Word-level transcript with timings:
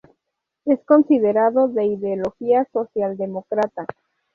Es 0.65 0.83
considerado 0.83 1.67
de 1.67 1.85
ideología 1.85 2.65
socialdemócrata. 2.73 3.85